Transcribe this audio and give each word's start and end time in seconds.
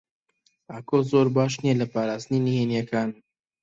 ئاکۆ 0.71 0.97
زۆر 1.11 1.27
باش 1.35 1.53
نییە 1.63 1.79
لە 1.81 1.85
پاراستنی 1.93 2.45
نهێنییەکان. 2.47 3.09